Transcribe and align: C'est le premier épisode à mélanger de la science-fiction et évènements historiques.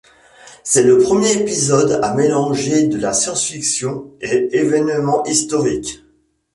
C'est 0.63 0.81
le 0.81 0.97
premier 0.97 1.31
épisode 1.31 1.99
à 2.03 2.15
mélanger 2.15 2.87
de 2.87 2.97
la 2.97 3.13
science-fiction 3.13 4.09
et 4.19 4.49
évènements 4.57 5.23
historiques. 5.25 6.03